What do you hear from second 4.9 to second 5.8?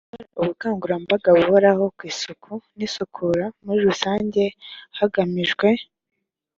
hagamijwe